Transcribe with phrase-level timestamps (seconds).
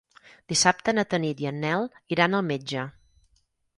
[0.53, 1.85] Dissabte na Tanit i en Nel
[2.17, 2.87] iran al metge.